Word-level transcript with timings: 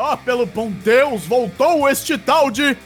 Ah, 0.00 0.16
pelo 0.16 0.46
bom 0.46 0.70
Deus, 0.70 1.26
voltou 1.26 1.88
este 1.88 2.16
tal 2.16 2.52
de. 2.52 2.76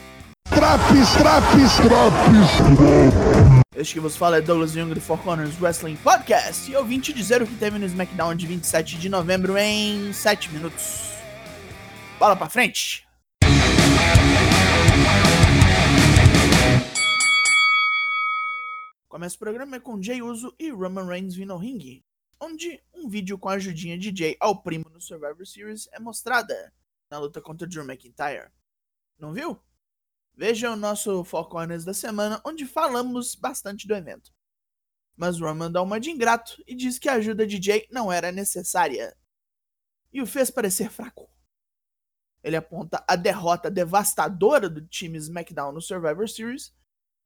Traps, 0.49 1.13
traps, 1.15 1.75
traps. 1.75 3.61
Este 3.75 3.93
que 3.93 3.99
vos 3.99 4.17
fala 4.17 4.37
é 4.37 4.41
Douglas 4.41 4.73
Young 4.75 4.95
do 4.95 4.99
Four 4.99 5.19
Corners 5.19 5.61
Wrestling 5.61 5.95
Podcast. 5.97 6.71
E 6.71 6.73
eu 6.73 6.83
vim 6.83 6.99
te 6.99 7.13
dizer 7.13 7.43
o 7.43 7.45
que 7.45 7.55
teve 7.55 7.77
no 7.77 7.85
SmackDown 7.85 8.33
de 8.33 8.47
27 8.47 8.97
de 8.97 9.09
novembro 9.09 9.55
em 9.59 10.11
7 10.11 10.51
minutos. 10.51 11.11
Bola 12.17 12.35
pra 12.35 12.49
frente! 12.49 13.07
Começa 19.07 19.35
o 19.35 19.39
programa 19.39 19.79
com 19.79 20.01
Jay 20.01 20.23
Uso 20.23 20.51
e 20.57 20.71
Roman 20.71 21.05
Reigns 21.05 21.35
vindo 21.35 21.53
ao 21.53 21.59
ringue, 21.59 22.03
onde 22.41 22.81
um 22.91 23.07
vídeo 23.07 23.37
com 23.37 23.49
a 23.49 23.53
ajudinha 23.53 23.99
de 23.99 24.11
Jay 24.17 24.35
ao 24.39 24.63
primo 24.63 24.85
no 24.91 24.99
Survivor 24.99 25.45
Series 25.45 25.87
é 25.93 25.99
mostrada 25.99 26.73
na 27.13 27.19
luta 27.19 27.39
contra 27.39 27.67
Drew 27.67 27.83
McIntyre. 27.83 28.49
Não 29.19 29.31
viu? 29.31 29.61
Veja 30.33 30.71
o 30.71 30.75
nosso 30.75 31.23
Four 31.23 31.47
Corners 31.47 31.85
da 31.85 31.93
semana, 31.93 32.41
onde 32.43 32.65
falamos 32.65 33.35
bastante 33.35 33.87
do 33.87 33.93
evento. 33.93 34.33
Mas 35.15 35.39
Roman 35.39 35.71
dá 35.71 35.79
uma 35.83 35.99
de 35.99 36.09
ingrato 36.09 36.63
e 36.65 36.73
diz 36.73 36.97
que 36.97 37.07
a 37.07 37.13
ajuda 37.13 37.45
de 37.45 37.61
Jay 37.61 37.87
não 37.91 38.11
era 38.11 38.31
necessária. 38.31 39.15
E 40.11 40.23
o 40.23 40.25
fez 40.25 40.49
parecer 40.49 40.89
fraco. 40.89 41.29
Ele 42.43 42.55
aponta 42.55 43.05
a 43.07 43.15
derrota 43.15 43.69
devastadora 43.69 44.67
do 44.67 44.83
time 44.87 45.19
SmackDown 45.19 45.71
no 45.71 45.83
Survivor 45.83 46.27
Series 46.27 46.75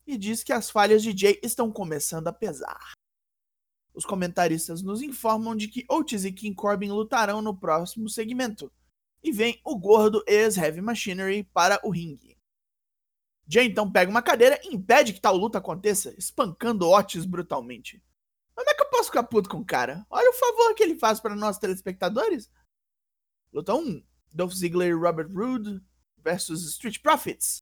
e 0.05 0.17
diz 0.17 0.43
que 0.43 0.51
as 0.51 0.69
falhas 0.69 1.01
de 1.01 1.17
Jay 1.17 1.39
estão 1.41 1.71
começando 1.71 2.27
a 2.27 2.33
pesar. 2.33 2.91
Os 3.93 4.03
comentaristas 4.03 4.81
nos 4.81 5.01
informam 5.01 5.55
de 5.55 5.69
que 5.69 5.85
Otis 5.89 6.25
e 6.25 6.33
King 6.33 6.53
Corbin 6.53 6.89
lutarão 6.89 7.41
no 7.41 7.57
próximo 7.57 8.09
segmento, 8.09 8.69
e 9.27 9.31
vem 9.31 9.59
o 9.63 9.77
gordo 9.77 10.23
ex-Heavy 10.25 10.79
Machinery 10.79 11.43
para 11.43 11.79
o 11.83 11.89
ringue. 11.89 12.37
Jay 13.45 13.67
então 13.67 13.91
pega 13.91 14.09
uma 14.09 14.21
cadeira 14.21 14.59
e 14.63 14.73
impede 14.73 15.13
que 15.13 15.19
tal 15.19 15.35
luta 15.35 15.57
aconteça, 15.57 16.13
espancando 16.17 16.89
Otis 16.89 17.25
brutalmente. 17.25 18.01
Como 18.55 18.69
é 18.69 18.73
que 18.73 18.81
eu 18.81 18.89
posso 18.89 19.05
ficar 19.05 19.23
puto 19.23 19.49
com 19.49 19.57
o 19.57 19.65
cara? 19.65 20.05
Olha 20.09 20.29
o 20.29 20.33
favor 20.33 20.73
que 20.75 20.83
ele 20.83 20.97
faz 20.97 21.19
para 21.19 21.35
nós 21.35 21.57
telespectadores. 21.57 22.49
Luta 23.51 23.73
1: 23.73 24.03
Dolph 24.33 24.53
Ziggler 24.53 24.89
e 24.89 24.93
Robert 24.93 25.29
Roode 25.33 25.81
versus 26.17 26.65
Street 26.65 27.01
Profits. 27.01 27.61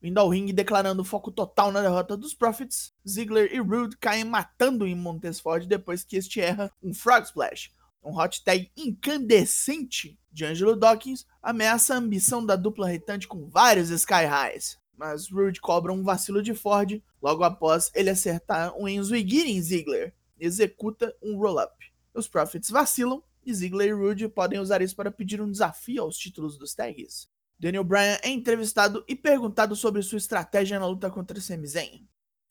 Vindo 0.00 0.18
ao 0.18 0.28
ringue 0.28 0.52
declarando 0.52 1.04
foco 1.04 1.32
total 1.32 1.72
na 1.72 1.80
derrota 1.80 2.16
dos 2.16 2.34
Profits, 2.34 2.92
Ziggler 3.08 3.52
e 3.52 3.58
Rude 3.58 3.96
caem 3.96 4.24
matando 4.24 4.86
em 4.86 4.94
Montesford 4.94 5.66
depois 5.66 6.04
que 6.04 6.16
este 6.16 6.40
erra 6.40 6.70
um 6.82 6.92
Frog 6.92 7.24
Splash. 7.24 7.72
Um 8.04 8.18
hot 8.18 8.44
tag 8.44 8.70
incandescente 8.76 10.18
de 10.30 10.44
Angelo 10.44 10.76
Dawkins 10.76 11.26
ameaça 11.42 11.94
a 11.94 11.98
ambição 11.98 12.44
da 12.44 12.54
dupla 12.54 12.88
retante 12.88 13.26
com 13.26 13.48
vários 13.48 13.88
Sky 13.90 14.26
Highs. 14.26 14.78
Mas 14.96 15.28
Rude 15.28 15.60
cobra 15.60 15.92
um 15.92 16.02
vacilo 16.02 16.42
de 16.42 16.54
Ford 16.54 17.02
logo 17.20 17.42
após 17.42 17.90
ele 17.94 18.10
acertar 18.10 18.76
um 18.76 18.86
Enzwigiri 18.86 19.50
em 19.50 19.60
Ziggler 19.60 20.14
executa 20.38 21.14
um 21.22 21.36
roll-up. 21.36 21.74
Os 22.12 22.28
Profits 22.28 22.70
vacilam 22.70 23.22
e 23.44 23.52
Ziggler 23.52 23.88
e 23.88 23.92
Rude 23.92 24.28
podem 24.28 24.58
usar 24.58 24.82
isso 24.82 24.94
para 24.94 25.10
pedir 25.10 25.40
um 25.40 25.50
desafio 25.50 26.02
aos 26.02 26.16
títulos 26.16 26.58
dos 26.58 26.74
tags. 26.74 27.28
Daniel 27.58 27.84
Bryan 27.84 28.18
é 28.22 28.30
entrevistado 28.30 29.04
e 29.08 29.14
perguntado 29.14 29.74
sobre 29.76 30.02
sua 30.02 30.18
estratégia 30.18 30.78
na 30.78 30.86
luta 30.86 31.10
contra 31.10 31.40
Sami 31.40 31.66
Zayn. 31.66 32.06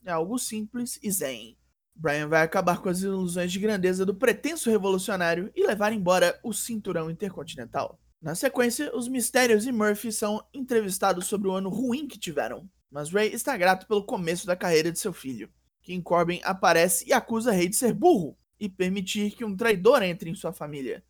É 0.05 0.11
algo 0.11 0.37
simples 0.37 0.99
e 1.01 1.11
zen. 1.11 1.57
Bryan 1.95 2.27
vai 2.27 2.41
acabar 2.41 2.81
com 2.81 2.89
as 2.89 3.01
ilusões 3.01 3.51
de 3.51 3.59
grandeza 3.59 4.05
do 4.05 4.15
pretenso 4.15 4.69
revolucionário 4.69 5.51
e 5.55 5.65
levar 5.65 5.93
embora 5.93 6.39
o 6.43 6.51
cinturão 6.51 7.09
intercontinental. 7.09 7.99
Na 8.21 8.35
sequência, 8.35 8.95
os 8.95 9.07
Mistérios 9.07 9.65
e 9.65 9.71
Murphy 9.71 10.11
são 10.11 10.45
entrevistados 10.53 11.27
sobre 11.27 11.47
o 11.47 11.51
ano 11.51 11.69
ruim 11.69 12.07
que 12.07 12.17
tiveram, 12.17 12.69
mas 12.89 13.11
Ray 13.11 13.33
está 13.33 13.55
grato 13.57 13.85
pelo 13.87 14.05
começo 14.05 14.47
da 14.47 14.55
carreira 14.55 14.91
de 14.91 14.99
seu 14.99 15.13
filho. 15.13 15.51
King 15.81 16.01
Corbin 16.01 16.39
aparece 16.43 17.07
e 17.07 17.13
acusa 17.13 17.51
Rey 17.51 17.67
de 17.67 17.75
ser 17.75 17.93
burro 17.93 18.37
e 18.59 18.69
permitir 18.69 19.31
que 19.31 19.43
um 19.43 19.55
traidor 19.55 20.01
entre 20.03 20.29
em 20.29 20.35
sua 20.35 20.53
família. 20.53 21.03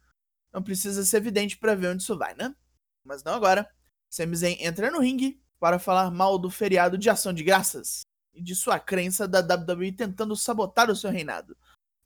Não 0.51 0.63
precisa 0.63 1.03
ser 1.05 1.17
evidente 1.17 1.57
para 1.57 1.75
ver 1.75 1.89
onde 1.89 2.01
isso 2.01 2.17
vai, 2.17 2.35
né? 2.35 2.55
Mas 3.03 3.23
não 3.23 3.33
agora. 3.33 3.69
Sami 4.09 4.35
Zayn 4.35 4.57
entra 4.59 4.89
no 4.89 4.99
ringue 4.99 5.39
para 5.59 5.79
falar 5.79 6.09
mal 6.11 6.37
do 6.37 6.49
feriado 6.49 6.97
de 6.97 7.09
ação 7.09 7.31
de 7.31 7.43
graças 7.43 8.03
de 8.35 8.55
sua 8.55 8.79
crença 8.79 9.27
da 9.27 9.39
WWE 9.39 9.91
tentando 9.91 10.35
sabotar 10.35 10.89
o 10.89 10.95
seu 10.95 11.11
reinado. 11.11 11.55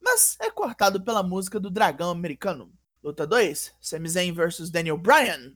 Mas 0.01 0.37
é 0.39 0.49
cortado 0.49 1.01
pela 1.01 1.23
música 1.23 1.59
do 1.59 1.69
dragão 1.69 2.09
americano. 2.09 2.71
Luta 3.03 3.25
2: 3.25 3.73
Sami 3.79 4.09
Zayn 4.09 4.33
vs 4.33 4.69
Daniel 4.69 4.97
Bryan. 4.97 5.53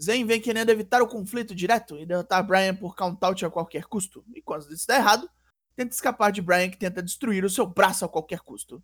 Zayn 0.00 0.24
vem 0.24 0.40
querendo 0.40 0.70
evitar 0.70 1.02
o 1.02 1.08
conflito 1.08 1.54
direto 1.54 1.98
e 1.98 2.06
derrotar 2.06 2.46
Bryan 2.46 2.74
por 2.74 2.94
count-out 2.94 3.44
a 3.44 3.50
qualquer 3.50 3.84
custo. 3.84 4.24
E 4.34 4.40
quando 4.40 4.72
isso 4.72 4.86
dá 4.86 4.96
errado, 4.96 5.28
tenta 5.74 5.94
escapar 5.94 6.30
de 6.30 6.40
Bryan 6.40 6.70
que 6.70 6.76
tenta 6.76 7.02
destruir 7.02 7.44
o 7.44 7.50
seu 7.50 7.66
braço 7.66 8.04
a 8.04 8.08
qualquer 8.08 8.40
custo. 8.40 8.82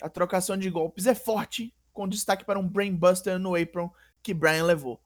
A 0.00 0.08
trocação 0.08 0.56
de 0.56 0.70
golpes 0.70 1.06
é 1.06 1.14
forte, 1.14 1.74
com 1.92 2.08
destaque 2.08 2.44
para 2.44 2.58
um 2.58 2.68
Brainbuster 2.68 3.38
no 3.38 3.54
apron 3.54 3.90
que 4.22 4.34
Bryan 4.34 4.64
levou. 4.64 5.00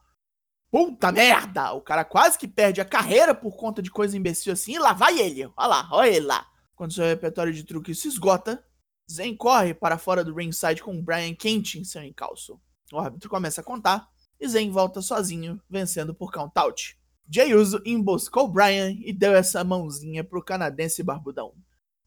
Puta 0.70 1.10
merda! 1.10 1.72
O 1.72 1.80
cara 1.80 2.04
quase 2.04 2.38
que 2.38 2.46
perde 2.46 2.80
a 2.80 2.84
carreira 2.84 3.34
por 3.34 3.56
conta 3.56 3.80
de 3.82 3.90
coisa 3.90 4.16
imbecil 4.16 4.52
assim, 4.52 4.74
e 4.74 4.78
lá 4.78 4.92
vai 4.92 5.18
ele. 5.18 5.46
Olha 5.56 5.66
lá, 5.66 5.88
olha 5.90 6.08
ele 6.08 6.26
lá. 6.26 6.46
Quando 6.76 6.92
seu 6.92 7.04
repertório 7.04 7.52
de 7.52 7.64
truques 7.64 7.98
se 7.98 8.08
esgota, 8.08 8.62
Zen 9.10 9.34
corre 9.34 9.72
para 9.72 9.96
fora 9.96 10.22
do 10.22 10.34
ringside 10.34 10.82
com 10.82 11.02
Brian 11.02 11.34
quente 11.34 11.78
em 11.78 11.84
seu 11.84 12.02
encalço. 12.02 12.60
O 12.92 12.98
árbitro 12.98 13.30
começa 13.30 13.60
a 13.62 13.64
contar 13.64 14.08
e 14.38 14.46
Zen 14.46 14.70
volta 14.70 15.00
sozinho, 15.00 15.60
vencendo 15.68 16.14
por 16.14 16.30
count-out. 16.30 16.98
Jay 17.30 17.54
Uso 17.54 17.82
emboscou 17.84 18.48
Brian 18.48 18.90
e 18.90 19.12
deu 19.12 19.34
essa 19.34 19.64
mãozinha 19.64 20.22
pro 20.22 20.44
canadense 20.44 21.02
barbudão. 21.02 21.54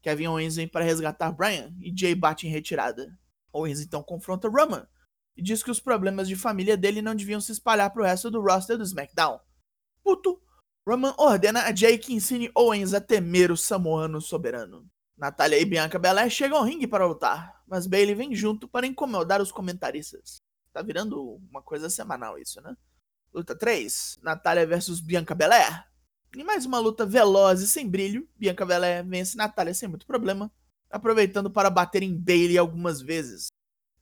Kevin 0.00 0.28
Owens 0.28 0.56
vem 0.56 0.66
para 0.66 0.84
resgatar 0.84 1.30
Brian 1.32 1.72
e 1.80 1.92
Jay 1.94 2.14
bate 2.14 2.46
em 2.46 2.50
retirada. 2.50 3.16
Owens 3.52 3.80
então 3.80 4.02
confronta 4.02 4.48
Roman, 4.48 4.86
e 5.36 5.42
diz 5.42 5.62
que 5.62 5.70
os 5.70 5.80
problemas 5.80 6.28
de 6.28 6.36
família 6.36 6.76
dele 6.76 7.02
não 7.02 7.14
deviam 7.14 7.40
se 7.40 7.52
espalhar 7.52 7.90
pro 7.90 8.04
resto 8.04 8.30
do 8.30 8.40
roster 8.40 8.76
do 8.76 8.84
SmackDown. 8.84 9.40
Puto, 10.02 10.40
Roman 10.86 11.14
ordena 11.16 11.62
a 11.62 11.74
Jay 11.74 11.96
que 11.96 12.12
ensine 12.12 12.50
Owens 12.54 12.92
a 12.92 13.00
temer 13.00 13.50
o 13.50 13.56
samoano 13.56 14.20
soberano. 14.20 14.86
Natália 15.16 15.58
e 15.58 15.64
Bianca 15.64 15.98
Belair 15.98 16.30
chegam 16.30 16.58
ao 16.58 16.64
ringue 16.64 16.86
para 16.86 17.06
lutar, 17.06 17.62
mas 17.66 17.86
Bailey 17.86 18.14
vem 18.14 18.34
junto 18.34 18.66
para 18.66 18.86
incomodar 18.86 19.40
os 19.40 19.52
comentaristas. 19.52 20.38
Tá 20.72 20.82
virando 20.82 21.40
uma 21.48 21.62
coisa 21.62 21.88
semanal 21.88 22.38
isso, 22.38 22.60
né? 22.60 22.76
Luta 23.32 23.56
3, 23.56 24.18
Natália 24.22 24.66
versus 24.66 25.00
Bianca 25.00 25.34
Belair. 25.34 25.86
Em 26.36 26.42
mais 26.42 26.66
uma 26.66 26.78
luta 26.78 27.06
veloz 27.06 27.60
e 27.60 27.68
sem 27.68 27.88
brilho, 27.88 28.28
Bianca 28.36 28.66
Belair 28.66 29.06
vence 29.06 29.36
Natália 29.36 29.74
sem 29.74 29.88
muito 29.88 30.06
problema, 30.06 30.50
aproveitando 30.90 31.50
para 31.50 31.70
bater 31.70 32.02
em 32.02 32.18
Bailey 32.18 32.58
algumas 32.58 33.00
vezes 33.00 33.51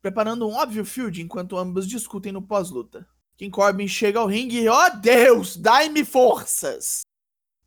preparando 0.00 0.48
um 0.48 0.54
óbvio 0.54 0.84
field 0.84 1.20
enquanto 1.20 1.56
ambos 1.56 1.86
discutem 1.86 2.32
no 2.32 2.42
pós-luta. 2.42 3.06
King 3.36 3.50
Corbin 3.50 3.88
chega 3.88 4.18
ao 4.18 4.26
ringue 4.26 4.60
e, 4.60 4.68
ó 4.68 4.86
oh 4.86 4.96
Deus, 4.98 5.56
dai-me 5.56 6.04
forças! 6.04 7.02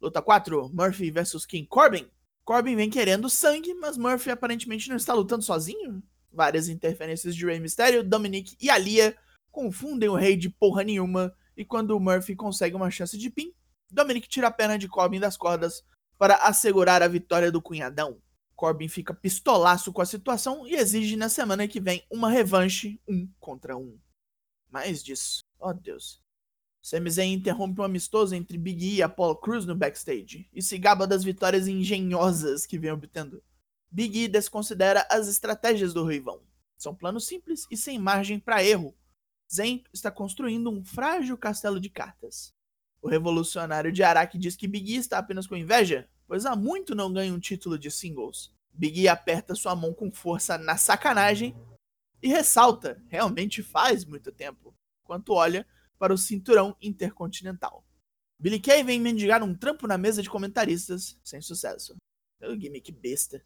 Luta 0.02 0.22
4, 0.22 0.70
Murphy 0.74 1.10
vs 1.12 1.46
King 1.46 1.68
Corbin. 1.68 2.08
Corbin 2.44 2.76
vem 2.76 2.90
querendo 2.90 3.30
sangue, 3.30 3.74
mas 3.76 3.98
Murphy 3.98 4.32
aparentemente 4.32 4.90
não 4.90 4.98
está 4.98 5.14
lutando 5.14 5.44
sozinho. 5.44 6.04
Várias 6.32 6.68
interferências 6.68 7.36
de 7.36 7.46
Rey 7.46 7.60
Mysterio, 7.60 8.04
Dominic 8.04 8.56
e 8.60 8.70
Alia 8.70 9.16
confundem 9.52 10.10
o 10.10 10.16
rei 10.16 10.36
de 10.36 10.50
porra 10.50 10.84
nenhuma, 10.84 11.34
e 11.56 11.64
quando 11.64 12.00
Murphy 12.00 12.36
consegue 12.36 12.76
uma 12.76 12.92
chance 12.92 13.18
de 13.18 13.30
pin, 13.30 13.54
Dominic 13.90 14.28
tira 14.28 14.48
a 14.48 14.52
perna 14.52 14.78
de 14.78 14.88
Corbin 14.88 15.20
das 15.20 15.38
cordas 15.38 15.84
para 16.18 16.36
assegurar 16.36 17.02
a 17.04 17.08
vitória 17.08 17.52
do 17.52 17.62
cunhadão. 17.62 18.20
Corbin 18.56 18.88
fica 18.88 19.14
pistolaço 19.14 19.92
com 19.92 20.02
a 20.02 20.06
situação 20.06 20.68
e 20.68 20.76
exige 20.76 21.16
na 21.16 21.30
semana 21.30 21.68
que 21.68 21.80
vem 21.80 22.04
uma 22.10 22.30
revanche 22.30 23.00
um 23.08 23.28
contra 23.40 23.76
um. 23.78 24.00
Mais 24.70 25.04
disso. 25.04 25.44
Oh 25.60 25.74
Deus. 25.74 26.22
Sami 26.82 27.10
Zayn 27.10 27.34
interrompe 27.34 27.80
um 27.80 27.84
amistoso 27.84 28.36
entre 28.36 28.58
Big 28.58 28.86
E 28.86 28.96
e 28.96 29.04
Apollo 29.04 29.38
Cruz 29.38 29.66
no 29.66 29.76
backstage 29.76 30.50
e 30.52 30.62
se 30.62 30.78
gaba 30.78 31.08
das 31.08 31.24
vitórias 31.24 31.68
engenhosas 31.68 32.66
que 32.66 32.78
vem 32.78 32.92
obtendo. 32.92 33.42
Big 33.90 34.24
E 34.24 34.28
desconsidera 34.28 35.08
as 35.10 35.28
estratégias 35.28 35.94
do 35.94 36.04
Ruivão. 36.04 36.42
São 36.78 36.94
planos 36.94 37.26
simples 37.26 37.66
e 37.72 37.78
sem 37.78 37.98
margem 37.98 38.40
para 38.40 38.64
erro. 38.64 38.94
Zayn 39.52 39.84
está 39.94 40.12
construindo 40.12 40.70
um 40.70 40.84
frágil 40.84 41.38
castelo 41.38 41.80
de 41.80 41.90
cartas. 41.90 42.54
O 43.02 43.08
revolucionário 43.08 43.92
de 43.92 44.04
Araki 44.04 44.38
diz 44.38 44.56
que 44.56 44.68
Big 44.68 44.94
E 44.94 44.98
está 44.98 45.18
apenas 45.18 45.46
com 45.46 45.56
inveja, 45.56 46.10
pois 46.28 46.46
há 46.46 46.56
muito 46.56 46.96
não 46.96 47.12
ganha 47.12 47.34
um 47.34 47.40
título 47.40 47.78
de 47.78 47.92
singles. 47.92 48.52
Big 48.72 49.02
E 49.02 49.08
aperta 49.08 49.54
sua 49.54 49.76
mão 49.76 49.94
com 49.94 50.12
força 50.12 50.58
na 50.58 50.78
sacanagem 50.78 51.56
e 52.24 52.30
ressalta, 52.30 53.04
realmente 53.10 53.62
faz 53.62 54.06
muito 54.06 54.32
tempo, 54.32 54.74
enquanto 55.04 55.34
olha 55.34 55.68
para 56.00 56.14
o 56.14 56.18
cinturão 56.18 56.76
intercontinental. 56.82 57.86
Billy 58.40 58.60
Kay 58.60 58.84
vem 58.84 59.00
mendigar 59.00 59.44
um 59.44 59.54
trampo 59.54 59.86
na 59.88 59.98
mesa 59.98 60.24
de 60.24 60.30
comentaristas, 60.30 61.18
sem 61.24 61.42
sucesso. 61.42 61.96
Pelo 62.40 62.60
gimmick 62.60 62.92
besta. 62.92 63.42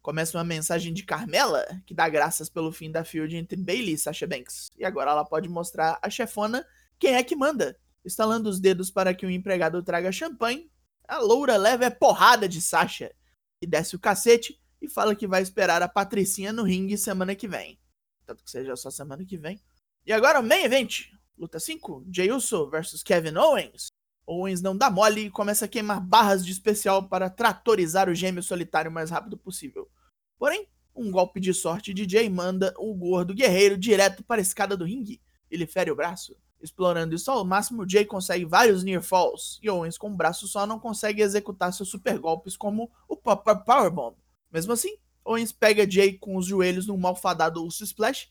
Começa 0.00 0.36
uma 0.36 0.44
mensagem 0.44 0.92
de 0.92 1.04
Carmela, 1.04 1.64
que 1.86 1.94
dá 1.94 2.08
graças 2.08 2.48
pelo 2.48 2.72
fim 2.72 2.90
da 2.90 3.04
feud 3.04 3.36
entre 3.36 3.56
Bailey 3.56 3.94
e 3.94 3.98
Sasha 3.98 4.26
Banks. 4.26 4.70
E 4.76 4.84
agora 4.84 5.10
ela 5.10 5.24
pode 5.24 5.48
mostrar 5.48 5.98
à 6.02 6.10
chefona 6.10 6.66
quem 6.98 7.14
é 7.14 7.22
que 7.22 7.36
manda. 7.36 7.78
Estalando 8.04 8.48
os 8.48 8.58
dedos 8.58 8.90
para 8.90 9.14
que 9.14 9.24
o 9.24 9.30
empregado 9.30 9.80
traga 9.82 10.10
champanhe, 10.10 10.71
a 11.06 11.18
loura 11.18 11.56
leva 11.56 11.84
é 11.84 11.90
porrada 11.90 12.48
de 12.48 12.60
Sasha 12.60 13.14
e 13.60 13.66
desce 13.66 13.96
o 13.96 13.98
cacete 13.98 14.60
e 14.80 14.88
fala 14.88 15.14
que 15.14 15.26
vai 15.26 15.42
esperar 15.42 15.82
a 15.82 15.88
Patricinha 15.88 16.52
no 16.52 16.62
ringue 16.62 16.98
semana 16.98 17.34
que 17.34 17.46
vem. 17.46 17.78
Tanto 18.26 18.42
que 18.42 18.50
seja 18.50 18.74
só 18.76 18.90
semana 18.90 19.24
que 19.24 19.36
vem. 19.36 19.60
E 20.04 20.12
agora 20.12 20.40
o 20.40 20.42
main 20.42 20.64
event. 20.64 21.10
Luta 21.38 21.58
5, 21.58 22.06
Jey 22.12 22.30
Uso 22.30 22.68
versus 22.68 23.02
Kevin 23.02 23.36
Owens. 23.36 23.88
Owens 24.26 24.60
não 24.60 24.76
dá 24.76 24.90
mole 24.90 25.26
e 25.26 25.30
começa 25.30 25.64
a 25.64 25.68
queimar 25.68 26.00
barras 26.00 26.44
de 26.44 26.52
especial 26.52 27.08
para 27.08 27.30
tratorizar 27.30 28.08
o 28.08 28.14
gêmeo 28.14 28.42
solitário 28.42 28.90
o 28.90 28.94
mais 28.94 29.10
rápido 29.10 29.36
possível. 29.36 29.90
Porém, 30.38 30.68
um 30.94 31.10
golpe 31.10 31.40
de 31.40 31.54
sorte 31.54 31.94
de 31.94 32.08
Jay 32.08 32.28
manda 32.28 32.74
o 32.78 32.94
gordo 32.94 33.34
guerreiro 33.34 33.76
direto 33.76 34.22
para 34.22 34.40
a 34.40 34.42
escada 34.42 34.76
do 34.76 34.84
ringue. 34.84 35.20
Ele 35.50 35.66
fere 35.66 35.90
o 35.90 35.96
braço. 35.96 36.36
Explorando 36.62 37.14
isso 37.14 37.30
ao 37.30 37.44
máximo, 37.44 37.88
Jay 37.88 38.04
consegue 38.04 38.44
vários 38.44 38.84
near 38.84 39.02
falls, 39.02 39.58
e 39.60 39.68
Owens 39.68 39.98
com 39.98 40.08
o 40.08 40.16
braço 40.16 40.46
só 40.46 40.64
não 40.64 40.78
consegue 40.78 41.20
executar 41.20 41.72
seus 41.72 41.88
super 41.88 42.18
golpes 42.18 42.56
como 42.56 42.88
o 43.08 43.16
Powerbomb. 43.16 44.16
Mesmo 44.50 44.72
assim, 44.72 44.96
Owens 45.24 45.50
pega 45.50 45.90
Jay 45.90 46.16
com 46.16 46.36
os 46.36 46.46
joelhos 46.46 46.86
num 46.86 46.96
malfadado 46.96 47.64
Uso 47.64 47.82
Splash 47.82 48.30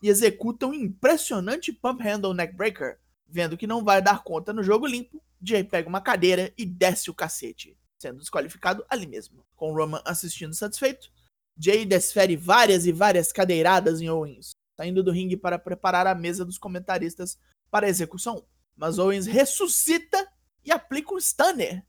e 0.00 0.08
executa 0.08 0.66
um 0.66 0.74
impressionante 0.74 1.72
Pump 1.72 2.02
Handle 2.02 2.34
Neckbreaker. 2.34 3.00
Vendo 3.26 3.56
que 3.56 3.66
não 3.66 3.82
vai 3.82 4.00
dar 4.00 4.22
conta 4.22 4.52
no 4.52 4.62
jogo 4.62 4.86
limpo, 4.86 5.20
Jay 5.42 5.64
pega 5.64 5.88
uma 5.88 6.00
cadeira 6.00 6.52
e 6.56 6.64
desce 6.64 7.10
o 7.10 7.14
cacete, 7.14 7.76
sendo 7.98 8.18
desqualificado 8.18 8.84
ali 8.88 9.06
mesmo. 9.06 9.44
Com 9.56 9.72
Roman 9.72 10.02
assistindo 10.04 10.54
satisfeito, 10.54 11.10
Jay 11.58 11.84
desfere 11.84 12.36
várias 12.36 12.86
e 12.86 12.92
várias 12.92 13.32
cadeiradas 13.32 14.00
em 14.00 14.08
Owens, 14.08 14.50
saindo 14.76 15.02
do 15.02 15.10
ringue 15.10 15.36
para 15.36 15.58
preparar 15.58 16.06
a 16.06 16.14
mesa 16.14 16.44
dos 16.44 16.58
comentaristas 16.58 17.38
para 17.72 17.86
a 17.86 17.88
execução. 17.88 18.46
Mas 18.76 18.98
Owens 18.98 19.26
ressuscita 19.26 20.30
e 20.62 20.70
aplica 20.70 21.14
um 21.14 21.18
stunner. 21.18 21.84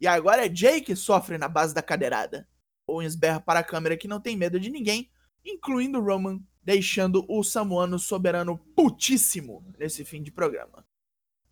E 0.00 0.06
agora 0.06 0.46
é 0.46 0.54
Jay 0.54 0.80
que 0.80 0.96
sofre 0.96 1.36
na 1.36 1.48
base 1.48 1.74
da 1.74 1.82
cadeirada. 1.82 2.48
Owens 2.86 3.14
berra 3.14 3.38
para 3.38 3.60
a 3.60 3.64
câmera 3.64 3.96
que 3.96 4.08
não 4.08 4.20
tem 4.20 4.36
medo 4.36 4.58
de 4.58 4.70
ninguém, 4.70 5.10
incluindo 5.44 6.00
Roman, 6.00 6.40
deixando 6.62 7.26
o 7.28 7.44
samuano 7.44 7.98
soberano 7.98 8.56
putíssimo 8.74 9.64
nesse 9.78 10.04
fim 10.04 10.22
de 10.22 10.32
programa. 10.32 10.86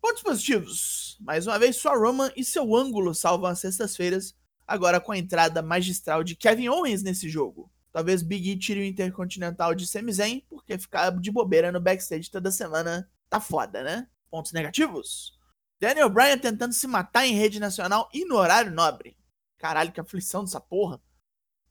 Pontos 0.01 0.23
positivos. 0.23 1.17
Mais 1.19 1.45
uma 1.45 1.59
vez, 1.59 1.75
só 1.75 1.95
Roman 1.95 2.31
e 2.35 2.43
seu 2.43 2.75
ângulo 2.75 3.13
salvam 3.13 3.51
as 3.51 3.59
sextas-feiras, 3.59 4.35
agora 4.65 4.99
com 4.99 5.11
a 5.11 5.17
entrada 5.17 5.61
magistral 5.61 6.23
de 6.23 6.35
Kevin 6.35 6.69
Owens 6.69 7.03
nesse 7.03 7.29
jogo. 7.29 7.71
Talvez 7.97 8.21
Big 8.21 8.51
E 8.51 8.55
tire 8.55 8.79
o 8.79 8.83
Intercontinental 8.83 9.73
de 9.73 9.87
Sami 9.87 10.13
Zayn, 10.13 10.41
porque 10.47 10.77
ficar 10.77 11.09
de 11.19 11.31
bobeira 11.31 11.71
no 11.71 11.81
backstage 11.81 12.29
toda 12.29 12.51
semana 12.51 13.09
tá 13.27 13.39
foda, 13.39 13.81
né? 13.81 14.07
Pontos 14.29 14.51
negativos. 14.51 15.35
Daniel 15.79 16.07
Bryan 16.07 16.37
tentando 16.37 16.75
se 16.75 16.85
matar 16.85 17.25
em 17.25 17.33
rede 17.33 17.59
nacional 17.59 18.07
e 18.13 18.23
no 18.23 18.35
horário 18.35 18.71
nobre. 18.71 19.17
Caralho, 19.57 19.91
que 19.91 19.99
aflição 19.99 20.43
dessa 20.43 20.61
porra. 20.61 21.01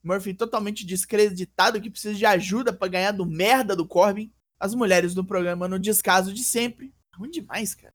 Murphy 0.03 0.33
totalmente 0.33 0.85
descreditado 0.85 1.79
que 1.79 1.89
precisa 1.89 2.13
de 2.13 2.25
ajuda 2.25 2.73
para 2.73 2.89
ganhar 2.89 3.13
do 3.13 3.25
merda 3.25 3.73
do 3.73 3.87
Corbin. 3.87 4.29
As 4.59 4.75
mulheres 4.75 5.13
do 5.13 5.23
programa 5.23 5.65
no 5.65 5.79
descaso 5.79 6.33
de 6.33 6.43
sempre. 6.43 6.93
Ruim 7.15 7.31
demais, 7.31 7.73
cara. 7.73 7.93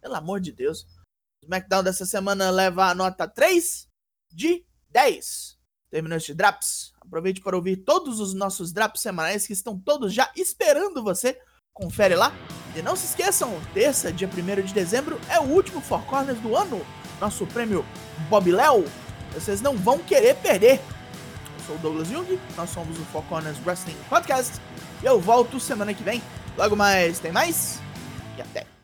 Pelo 0.00 0.16
amor 0.16 0.40
de 0.40 0.50
Deus. 0.50 0.82
O 1.40 1.44
SmackDown 1.44 1.84
dessa 1.84 2.04
semana 2.04 2.50
leva 2.50 2.90
a 2.90 2.94
nota 2.96 3.28
3 3.28 3.88
de 4.32 4.66
10. 4.90 5.57
Terminou 5.90 6.16
este 6.16 6.34
Draps. 6.34 6.92
Aproveite 7.00 7.40
para 7.40 7.56
ouvir 7.56 7.76
todos 7.76 8.20
os 8.20 8.34
nossos 8.34 8.72
Draps 8.72 9.00
semanais 9.00 9.46
que 9.46 9.52
estão 9.52 9.78
todos 9.78 10.12
já 10.12 10.30
esperando 10.36 11.02
você. 11.02 11.38
Confere 11.72 12.14
lá. 12.14 12.32
E 12.76 12.82
não 12.82 12.94
se 12.94 13.06
esqueçam, 13.06 13.58
terça, 13.72 14.12
dia 14.12 14.28
1 14.28 14.62
de 14.66 14.74
dezembro, 14.74 15.18
é 15.28 15.40
o 15.40 15.44
último 15.44 15.80
Four 15.80 16.02
Corners 16.02 16.38
do 16.40 16.54
ano. 16.54 16.84
Nosso 17.20 17.46
prêmio 17.46 17.84
Bob 18.28 18.50
Léo. 18.52 18.84
Vocês 19.32 19.60
não 19.60 19.76
vão 19.76 19.98
querer 19.98 20.36
perder. 20.36 20.80
Eu 21.58 21.64
sou 21.66 21.76
o 21.76 21.78
Douglas 21.78 22.08
Jung, 22.08 22.38
nós 22.56 22.70
somos 22.70 22.98
o 22.98 23.04
Four 23.06 23.22
Corners 23.24 23.58
Wrestling 23.64 23.96
Podcast. 24.08 24.60
E 25.02 25.06
eu 25.06 25.20
volto 25.20 25.58
semana 25.58 25.94
que 25.94 26.02
vem. 26.02 26.22
Logo 26.56 26.76
mais, 26.76 27.18
tem 27.18 27.32
mais? 27.32 27.80
E 28.36 28.42
até. 28.42 28.77